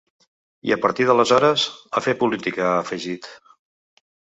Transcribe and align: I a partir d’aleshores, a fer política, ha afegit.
I 0.69 0.73
a 0.75 0.77
partir 0.85 1.05
d’aleshores, 1.11 1.67
a 1.97 2.05
fer 2.09 2.19
política, 2.25 2.67
ha 2.73 2.77
afegit. 2.87 3.33